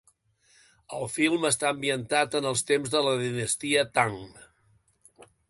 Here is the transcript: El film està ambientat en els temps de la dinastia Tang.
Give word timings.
El 0.99 1.03
film 1.15 1.45
està 1.49 1.67
ambientat 1.73 2.39
en 2.41 2.49
els 2.53 2.65
temps 2.71 2.95
de 2.97 3.03
la 3.09 3.15
dinastia 3.21 3.85
Tang. 4.01 4.19